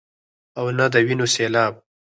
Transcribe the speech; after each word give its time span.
او 0.57 0.65
نۀ 0.77 0.85
د 0.93 0.95
وينو 1.05 1.25
سيلاب، 1.35 1.73